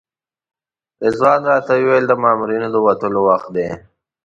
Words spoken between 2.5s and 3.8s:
د وتلو وخت دی.